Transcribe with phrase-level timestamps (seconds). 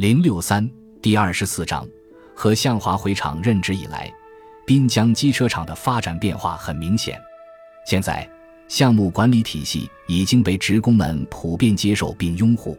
[0.00, 0.66] 零六三
[1.02, 1.86] 第二十四章，
[2.34, 4.10] 和向华回厂任职以来，
[4.66, 7.20] 滨江机车厂的发展变化很明显。
[7.84, 8.26] 现在，
[8.66, 12.78] 项目管理体系已经被职工们普遍接受并拥护。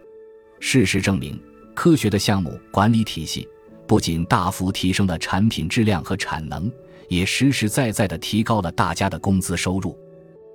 [0.60, 1.40] 事实证明，
[1.76, 3.48] 科学的项目管理体系
[3.86, 6.72] 不仅大幅提升了产品质量和产能，
[7.08, 9.96] 也实实在在地提高了大家的工资收入。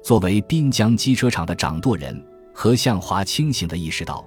[0.03, 2.21] 作为滨江机车厂的掌舵人，
[2.53, 4.27] 何向华清醒地意识到，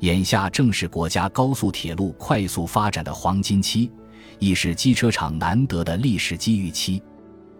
[0.00, 3.90] 眼下正是国家高速铁路快速发展的黄金期，
[4.38, 7.02] 亦是机车厂难得的历史机遇期。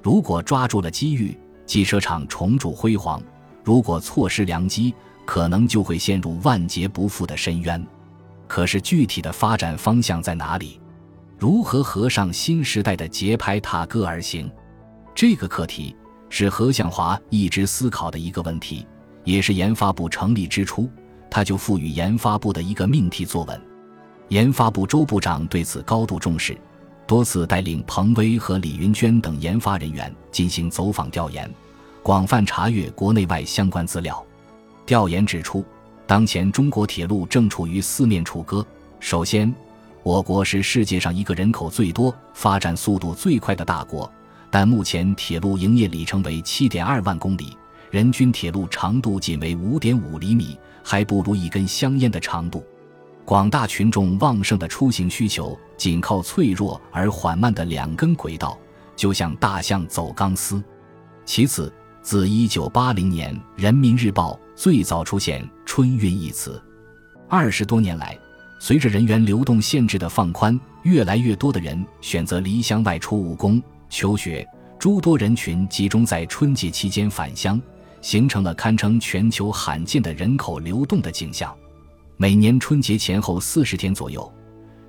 [0.03, 1.37] 如果抓住了机遇，
[1.67, 3.21] 机车厂重铸辉煌；
[3.63, 4.95] 如果错失良机，
[5.27, 7.87] 可能就会陷入万劫不复的深渊。
[8.49, 10.81] 可是具体的发展方向在哪里？
[11.39, 14.51] 如何合上新时代的节拍踏歌而行？
[15.15, 15.95] 这个课题
[16.31, 18.87] 是何向华一直思考的一个问题，
[19.25, 20.91] 也是研发部成立之初
[21.31, 23.61] 他就赋予研发部的一个命题作文。
[24.29, 26.57] 研发部周部长对此高度重视，
[27.07, 31.51] 多次带领彭威和李云娟等研发人员进行走访调研，
[32.03, 34.25] 广泛查阅国内外相关资料。
[34.87, 35.65] 调研指出，
[36.07, 38.65] 当前中国铁路正处于四面楚歌。
[38.99, 39.53] 首先，
[40.03, 44.11] 我国是世界上一个人口最多、发展速度最快的大国，
[44.51, 47.57] 但目前铁路营业里程为七点二万公里，
[47.91, 52.65] 人均铁路长度仅为五点五厘米，还不如一根香烟的长度。
[53.25, 58.59] 广大群众旺盛的出行需求，仅靠脆弱而缓慢的两根轨道，
[58.97, 60.63] 就像大象走钢丝。
[61.25, 66.61] 其次，自一九八零年，《人民日报》最早出现“春运”一词。
[67.29, 68.19] 二十多年来，
[68.59, 74.45] 随着人员流动限制的放宽，越来越多的人选择离乡外出务工、求学，
[74.77, 77.61] 诸多人群集中在春节期间返乡，
[78.01, 81.55] 形成了堪称全球罕见的人口流动的景象。
[82.17, 84.31] 每年春节前后四十天左右，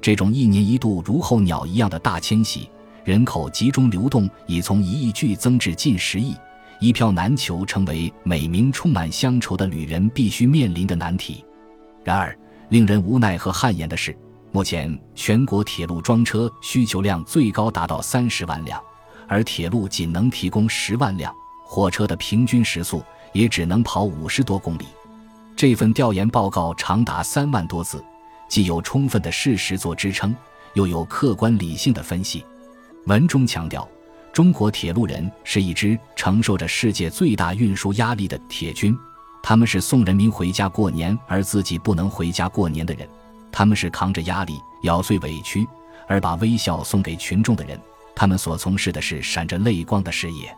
[0.02, 2.70] 这种一年一度如候鸟一样的大迁徙，
[3.03, 6.36] 人口集中流动已从一亿剧增至近十亿。
[6.80, 11.46] 一票难求，成为每名充满乡愁的旅人必须面临的难题。
[12.03, 12.35] 然而，
[12.69, 14.18] 令人无奈和汗颜的是，
[14.52, 18.81] 目前全国铁路装车需求量最高达到三十万辆，
[19.28, 21.31] 而铁路仅能提供十万辆，
[21.74, 23.02] 火车的平均时速
[23.32, 24.86] 也只能跑五十多公里。
[25.56, 28.04] 这份调研报告长达三万多字，
[28.50, 30.36] 既有充分的事实做支撑，
[30.74, 32.44] 又有客观理性的分析。
[33.06, 33.88] 文中强调。
[34.34, 38.98] 中国铁路人是一支承受着世界最大运输压力的铁军，
[39.42, 43.08] 他们是送人民回家过年而自己不能回家过年的人，
[43.50, 45.66] 他们是扛着压力、咬碎委屈
[46.08, 47.80] 而把微笑送给群众的人，
[48.16, 50.53] 他们所从事的是闪着泪光的事业。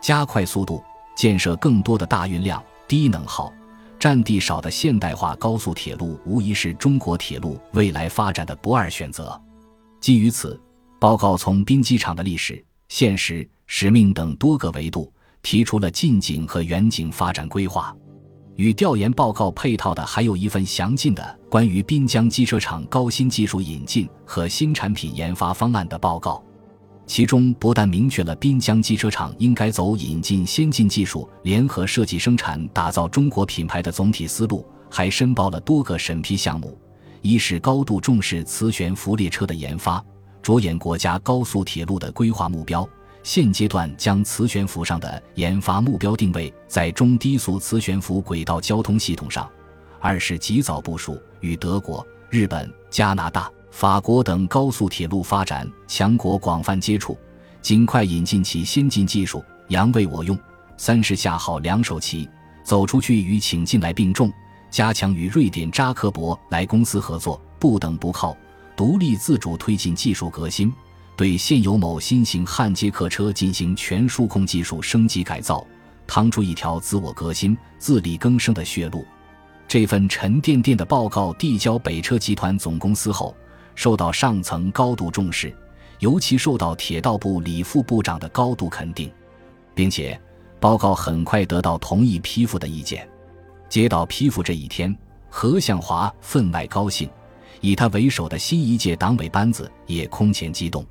[0.00, 0.82] 加快速度
[1.16, 3.52] 建设更多的大运量、低能耗、
[3.98, 9.40] 占地少的现代化高速铁路，无疑是中国铁路未来发展的不二选择。
[10.00, 10.60] 基于此，
[11.00, 12.62] 报告从滨机场的历史。
[12.88, 15.12] 现实、使命等多个维度，
[15.42, 17.92] 提出了近景和远景发展规划。
[18.54, 26.42] 与调研报告配套的还有一份详尽的关于滨江机车厂高新技术引进和新产品研发方案的报告，
[27.06, 36.76] 其中不但明确了滨江机车厂应该走引进先进技术、联合设计生产、打造中国品牌的总体思路，还申报了多个审批项目。
[37.22, 40.04] 一是高度重视磁悬浮列车的研发。
[40.42, 42.88] 着眼国家高速铁路的规划目标，
[43.24, 49.44] 现阶段将磁悬浮上的研发目标定位在中低速磁悬浮轨道交通系统上；
[50.00, 57.14] 二是及早部署与德国、日本、加拿大、法国等高速铁路发展强国广泛接触，
[57.60, 60.34] 尽快引进其先进技术，扬为我用；
[60.78, 62.26] 三是下好两手棋，
[62.64, 64.32] 走出去与请进来并重，
[64.70, 68.34] 加强与瑞典扎克伯莱公司合作，不等不靠。
[68.74, 70.72] 独立自主推进技术革新，
[71.14, 75.62] 对现有某新型焊接客车进行全数控技术升级改造，
[76.06, 79.04] 趟出一条自我革新、自力更生的血路。
[79.68, 83.36] 这份沉甸甸的报告递交北车集团总公司后，
[83.76, 85.54] 受到上层高度重视，
[86.00, 89.12] 尤其受到铁道部李副部长的高度肯定，
[89.74, 90.20] 并且
[90.58, 93.08] 报告很快得到同意批复的意见。
[93.68, 94.96] 接到批复这一天，
[95.28, 97.08] 何向华分外高兴。
[97.60, 100.84] 以他为首的新一届党委班子也空前激动，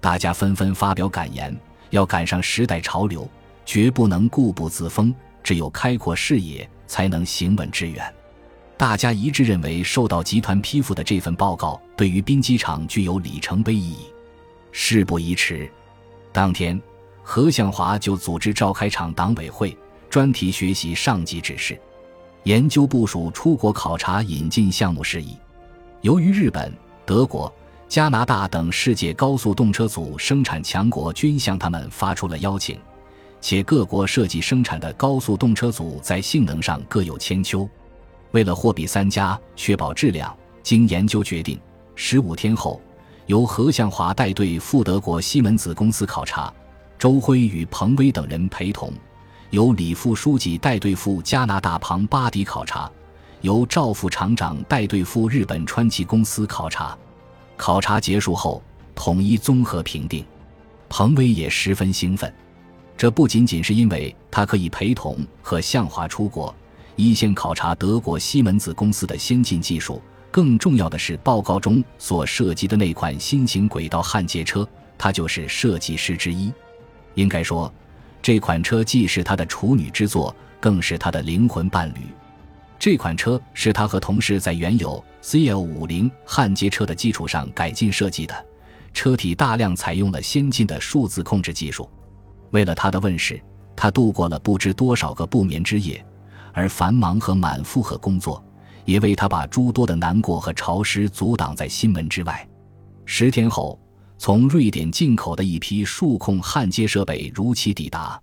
[0.00, 1.54] 大家纷纷发表感言：
[1.90, 3.28] 要赶上时代潮流，
[3.66, 8.14] 绝不能固步自封，只有开阔视野，才能行稳致远。
[8.78, 14.06] 大家一致认为，受到集团批复的这份报告对于滨机场具有里程碑意义。
[14.70, 15.68] 事不宜迟，
[16.32, 16.80] 当天，
[17.24, 19.76] 何向华就组织召开厂党委会，
[20.08, 21.76] 专题学习上级指示，
[22.44, 25.36] 研究部署出国考察引进项目事宜。
[26.02, 26.72] 由于日本、
[27.04, 27.52] 德国、
[27.88, 32.78] 加拿大等世界高速动车组生产强国均向他们发出了邀请，
[33.40, 37.68] 且各国设计生产的高速动车组在性能上各有千秋，
[38.32, 41.58] 为了货比三家，确保质量，经研究决定，
[41.94, 42.80] 十五天后，
[43.26, 46.52] 由何向华带队赴德国西门子公司考察，
[46.98, 48.92] 周辉与彭威等人陪同，
[49.50, 52.90] 由李副书记带队赴加拿大庞巴迪考察。
[53.40, 56.98] 由赵副厂长带队赴日本川崎公司考察，
[57.56, 58.60] 考察结束后
[58.96, 60.24] 统一综合评定。
[60.88, 62.34] 彭威也十分兴奋，
[62.96, 66.52] 这不仅仅是因为他可以陪同和向华出国
[66.98, 70.02] 一线考察德国西门子公司的先进技术，
[70.32, 74.68] 更重要的是报告中所涉及的那款新型轨道焊接车，
[74.98, 76.52] 他就是设计师之一。
[77.14, 77.72] 应该说，
[78.20, 82.00] 这款车既是他的处女之作，更是他的灵魂伴侣。
[82.80, 88.34] 这款车是他和同事在原有 CL 五零焊接车的基础上改进设计的，
[88.92, 91.88] 车体大量采用了先进的数字控制技术。
[92.50, 93.40] 为了它的问世，
[93.76, 96.04] 他度过了不知多少个不眠之夜，
[96.58, 98.44] 而繁忙和满负荷工作
[98.84, 102.48] 也为他把诸多的难过和潮湿阻挡在心门之外。
[103.04, 103.78] 十天后，
[104.18, 108.20] 从瑞典进口的一批数控焊接设备如期抵达。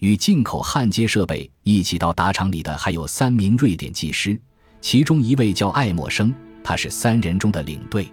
[0.00, 4.36] 与进口焊接设备一起到达厂里的还有三名瑞典技师，
[4.80, 6.34] 其中一位叫艾默生，
[6.64, 8.10] 他是三人中的领队。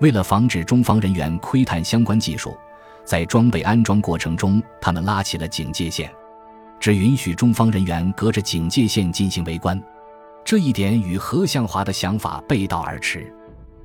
[0.00, 2.56] 为了防止中方人员窥探相关技术，
[3.04, 6.10] 在装备安装过程中，他们拉起了警戒线，
[6.84, 9.82] 只允许中方人员隔着警戒线进行围观。
[10.44, 13.32] 这一点与何向华的想法背道而驰。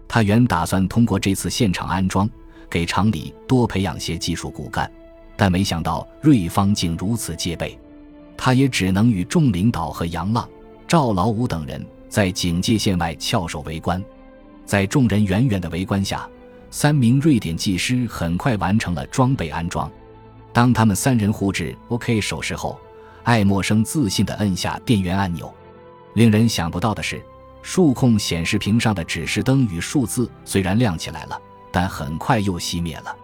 [0.06, 2.30] 他原打算通过这次现场安装，
[2.70, 4.92] 给厂里多培养些技术骨干。
[5.38, 7.80] 但没想到瑞方竟如此戒备，
[8.36, 10.46] 他也只能与众领导和杨浪、
[10.86, 14.04] 赵老五等人在警戒线外翘首围观。
[14.66, 16.28] 在众人远远的围观下，
[16.70, 19.90] 三名瑞典技师很快完成了装备安装。
[20.52, 22.78] 当他们三人互致 OK 手势后，
[23.24, 25.54] 艾默生自信地摁下电源按钮。
[26.14, 27.24] 令人想不到的是，
[27.62, 31.40] 数控显示屏上的指示灯与数字虽然亮起来了，
[31.72, 33.16] 但很快又熄灭了。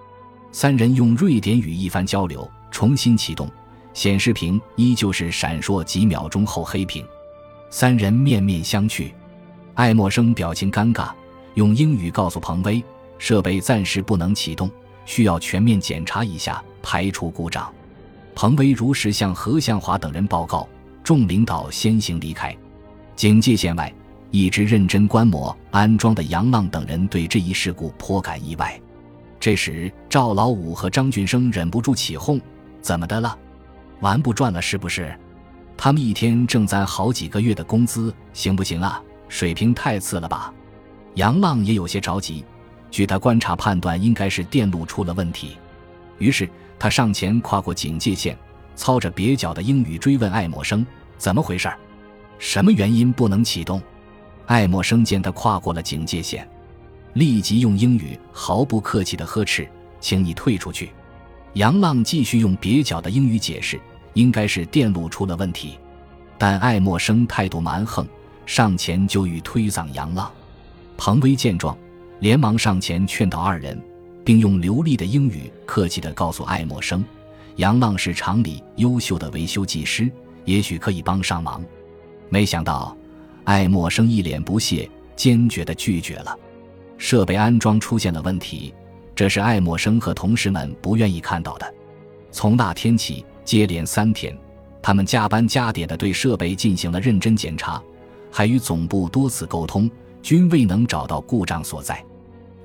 [0.52, 3.50] 三人用瑞典语一番交流，重新启动
[3.94, 7.06] 显示屏，依旧是闪烁几秒钟后黑屏。
[7.70, 9.12] 三人面面相觑，
[9.74, 11.10] 艾默生表情尴尬，
[11.56, 12.82] 用英语告诉彭威，
[13.18, 14.72] 设备暂时不能启动，
[15.06, 17.74] 需要全面检查一下，排除故障。
[18.36, 20.68] 彭威如实向何向华等人报告，
[21.02, 22.56] 众领导先行离开。
[23.16, 23.92] 警戒线外，
[24.30, 28.78] 一直认真观摩安装的杨浪等人对这一事故颇感意外。
[29.40, 32.40] 这时，赵老五和张俊生忍不住起哄
[32.82, 33.38] ：“怎么的了？
[34.02, 35.18] 玩不转了是不是？
[35.78, 39.02] 他们一天挣咱好几个月的工资，行不行啊？
[39.30, 40.54] 水平太次了吧？”
[41.16, 42.44] 杨浪也有些着急，
[42.92, 45.56] 据他观察判断，应该是电路出了问题。
[46.18, 48.38] 于是他上前跨过警戒线，
[48.76, 50.86] 操着蹩脚的英语追问艾默生
[51.18, 51.72] ：“怎么回事？
[52.40, 53.82] 什么原因不能启动？”
[54.48, 56.48] 艾默生见他跨过了警戒线。
[57.14, 59.68] 立即用英语毫不客气地呵斥
[60.02, 60.92] ：“请你退出去！”
[61.54, 63.80] 杨浪继续用蹩脚的英语解释
[64.14, 65.80] ：“应该是电路出了问题。”
[66.38, 68.06] 但艾默生态度蛮横，
[68.46, 70.30] 上前就欲推搡杨浪。
[70.98, 71.78] 彭威见状，
[72.20, 73.82] 连忙上前劝导二人，
[74.26, 77.06] 并用流利的英语客气地告诉艾默生
[77.58, 80.12] ：“杨浪是厂里优秀的维修技师，
[80.44, 81.64] 也许可以帮上忙。”
[82.28, 82.98] 没想到，
[83.44, 86.38] 艾默生一脸不屑，坚决地拒绝了。
[86.98, 88.74] 设备安装出现了问题，
[89.14, 91.74] 这是艾默生和同事们不愿意看到的。
[92.32, 94.36] 从那天起，接连三天，
[94.82, 97.82] 他们加班加点地对设备进行了认真检查，
[98.32, 99.90] 还与总部多次沟通，
[100.24, 102.04] 均未能找到故障所在。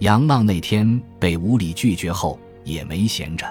[0.00, 3.46] 杨浪那天被无理拒绝后，也没闲着，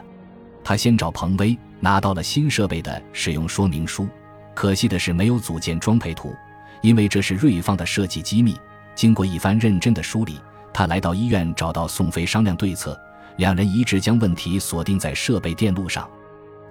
[0.63, 4.07] 他先找彭威拿到了新设备的使用说明书，
[4.55, 6.33] 可惜的是没有组件装配图，
[6.81, 8.57] 因为这是瑞方的设计机密。
[8.95, 10.39] 经过一番认真的梳理。
[10.73, 12.99] 他来到医院，找到宋飞商量对策，
[13.37, 16.09] 两人一致将问题锁定在设备电路上。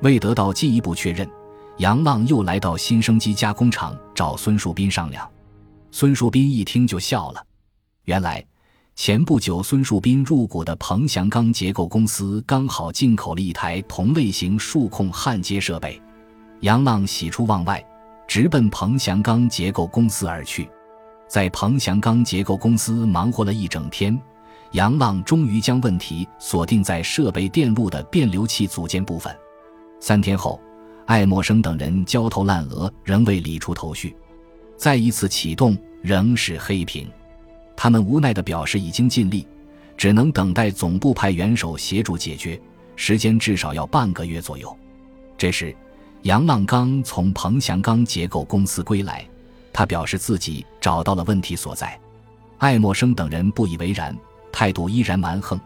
[0.02, 1.28] 未得到进一步确认，
[1.76, 5.28] 杨浪又来到新生机加工厂找孙树斌商量。
[5.90, 7.44] 孙树斌一听就笑了，
[8.04, 8.44] 原来
[9.00, 16.02] 前不久孙树斌入股的彭祥钢结构公司刚好进口了一台同类型数控焊接设备。
[16.62, 17.82] 杨浪喜出望外，
[18.26, 20.68] 直奔彭祥钢结构公司而去。
[21.28, 24.20] 在彭祥钢结构公司忙活了一整天，
[24.72, 29.32] 杨浪终于将问题锁定在设备电路的变流器组件部分。
[30.00, 30.60] 三天后，
[31.06, 34.16] 艾默生等人焦头烂额，仍未理出头绪。
[34.76, 37.08] 再一次启动，仍是黑屏。
[37.80, 39.46] 他们无奈地表示已经尽力，
[39.96, 42.60] 只能等待总部派元首协助解决，
[42.96, 44.76] 时间至少要半个月左右。
[45.36, 45.72] 这时，
[46.22, 49.24] 杨浪刚从彭祥钢结构公司归来，
[49.72, 51.96] 他表示自己找到了问题所在。
[52.58, 54.12] 艾默生等人不以为然，
[54.50, 55.56] 态度依然蛮横，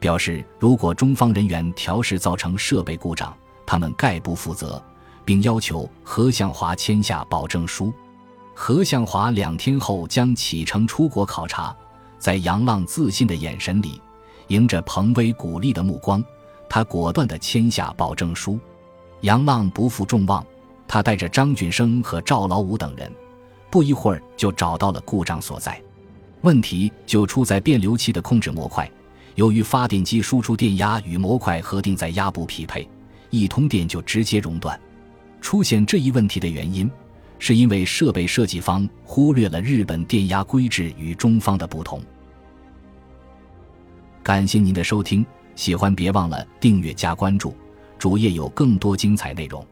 [0.00, 4.82] 表示如果中方人员调试造成设备故障，他们概不负责，
[5.22, 7.92] 并要求何向华签下保证书。
[8.60, 11.74] 何向华两天后将启程出国考察，
[12.18, 14.02] 在杨浪自信的眼神里，
[14.48, 16.22] 迎着彭威鼓励的目光，
[16.68, 18.58] 他果断地签下保证书。
[19.20, 20.44] 杨浪不负众望，
[20.88, 23.10] 他带着张俊生和赵老五等人，
[23.70, 25.80] 不一会儿就找到了故障所在。
[26.40, 28.90] 问题就出在变流器的控制模块，
[29.36, 32.86] 由于发电机输出电压与模块核定在压不匹配，
[33.30, 34.78] 一通电就直接熔断。
[35.40, 36.90] 出现这一问题的原因。
[37.38, 42.02] 是因为设备设计方忽略了日本电压规制与中方的不同。
[44.22, 47.54] 感谢您的收听，喜欢别忘了订阅加关注，
[47.98, 49.66] 主页有更多精彩内容。